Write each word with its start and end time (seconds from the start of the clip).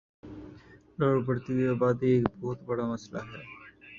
لاہور 0.97 1.19
بڑھتی 1.27 1.51
ہوئی 1.53 1.67
آبادی 1.73 2.09
ایک 2.13 2.25
بہت 2.41 2.59
بڑا 2.67 2.85
مسلہ 2.93 3.19
ہے 3.29 3.41